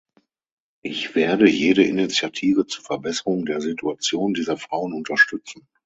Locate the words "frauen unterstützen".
4.57-5.67